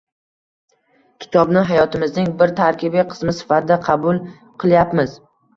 Kitobni 1.25 1.63
hayotimizning 1.71 2.31
bir 2.41 2.53
tarkibiy 2.63 3.05
qismi 3.13 3.37
sifatida 3.43 3.81
qabul 3.91 4.23
qilyapmiz. 4.65 5.17